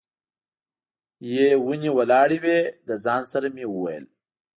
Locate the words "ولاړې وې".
1.97-2.59